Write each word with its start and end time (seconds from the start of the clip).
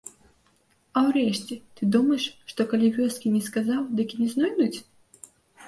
А 1.01 1.03
ўрэшце, 1.07 1.57
ты 1.75 1.89
думаеш, 1.97 2.25
што 2.53 2.67
калі 2.73 2.91
вёскі 2.97 3.35
не 3.37 3.45
сказаў, 3.51 3.81
дык 4.03 4.07
і 4.19 4.25
не 4.25 4.29
знойдуць? 4.35 4.75